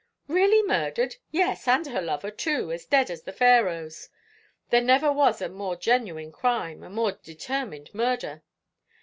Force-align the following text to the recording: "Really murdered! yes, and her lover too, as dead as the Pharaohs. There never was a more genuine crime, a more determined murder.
"Really 0.27 0.63
murdered! 0.63 1.17
yes, 1.29 1.67
and 1.67 1.85
her 1.85 2.01
lover 2.01 2.31
too, 2.31 2.71
as 2.71 2.85
dead 2.87 3.11
as 3.11 3.21
the 3.21 3.31
Pharaohs. 3.31 4.09
There 4.71 4.81
never 4.81 5.11
was 5.11 5.43
a 5.43 5.47
more 5.49 5.75
genuine 5.75 6.31
crime, 6.31 6.81
a 6.81 6.89
more 6.89 7.11
determined 7.11 7.93
murder. 7.93 8.41